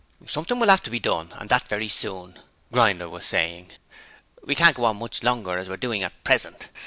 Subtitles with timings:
[0.25, 2.39] 'Something will 'ave to be done, and that very soon,'
[2.71, 3.73] Grinder was saying.
[4.43, 6.69] 'We can't go on much longer as we're doing at present.